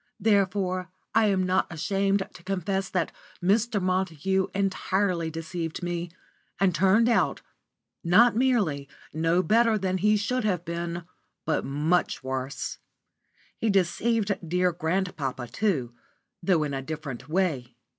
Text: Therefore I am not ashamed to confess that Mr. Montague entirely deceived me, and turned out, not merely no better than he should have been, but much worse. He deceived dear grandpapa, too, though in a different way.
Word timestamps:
Therefore 0.19 0.89
I 1.13 1.27
am 1.27 1.43
not 1.43 1.71
ashamed 1.71 2.27
to 2.33 2.41
confess 2.43 2.89
that 2.89 3.11
Mr. 3.39 3.79
Montague 3.79 4.47
entirely 4.51 5.29
deceived 5.29 5.83
me, 5.83 6.09
and 6.59 6.73
turned 6.73 7.07
out, 7.07 7.43
not 8.03 8.35
merely 8.35 8.89
no 9.13 9.43
better 9.43 9.77
than 9.77 9.99
he 9.99 10.17
should 10.17 10.43
have 10.43 10.65
been, 10.65 11.03
but 11.45 11.63
much 11.65 12.23
worse. 12.23 12.79
He 13.59 13.69
deceived 13.69 14.39
dear 14.49 14.71
grandpapa, 14.71 15.45
too, 15.45 15.93
though 16.41 16.63
in 16.63 16.73
a 16.73 16.81
different 16.81 17.29
way. 17.29 17.75